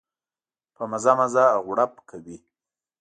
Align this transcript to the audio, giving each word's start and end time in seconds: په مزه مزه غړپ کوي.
په 0.75 0.83
مزه 0.91 1.13
مزه 1.19 1.45
غړپ 1.65 1.93
کوي. 2.09 2.37